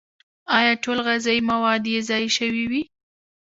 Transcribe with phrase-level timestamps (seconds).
[0.55, 2.81] او ټول غذائي مواد ئې ضايع شوي وي